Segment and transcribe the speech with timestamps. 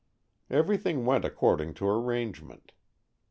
[0.49, 2.71] Everything went according to arrange ment.